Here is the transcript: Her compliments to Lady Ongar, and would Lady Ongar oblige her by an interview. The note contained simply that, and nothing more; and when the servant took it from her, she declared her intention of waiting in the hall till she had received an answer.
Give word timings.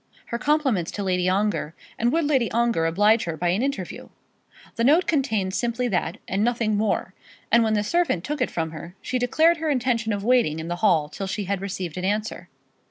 Her 0.25 0.39
compliments 0.39 0.89
to 0.93 1.03
Lady 1.03 1.29
Ongar, 1.29 1.75
and 1.99 2.11
would 2.11 2.25
Lady 2.25 2.49
Ongar 2.49 2.87
oblige 2.87 3.25
her 3.25 3.37
by 3.37 3.49
an 3.49 3.61
interview. 3.61 4.09
The 4.75 4.83
note 4.83 5.05
contained 5.05 5.53
simply 5.53 5.87
that, 5.89 6.17
and 6.27 6.43
nothing 6.43 6.75
more; 6.75 7.13
and 7.51 7.63
when 7.63 7.75
the 7.75 7.83
servant 7.83 8.23
took 8.23 8.41
it 8.41 8.49
from 8.49 8.71
her, 8.71 8.95
she 9.03 9.19
declared 9.19 9.57
her 9.57 9.69
intention 9.69 10.11
of 10.11 10.23
waiting 10.23 10.57
in 10.57 10.69
the 10.69 10.77
hall 10.77 11.07
till 11.07 11.27
she 11.27 11.43
had 11.43 11.61
received 11.61 11.97
an 11.99 12.05
answer. 12.05 12.49